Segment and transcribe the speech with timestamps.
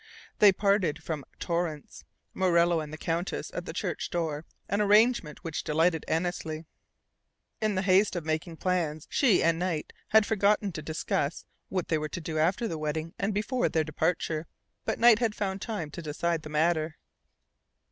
[0.39, 5.63] They parted from Torrance, Morello, and the Countess at the church door, an arrangement which
[5.63, 6.65] delighted Annesley.
[7.61, 11.99] In the haste of making plans, she and Knight had forgotten to discuss what they
[11.99, 14.47] were to do after the wedding and before their departure;
[14.85, 16.97] but Knight had found time to decide the matter.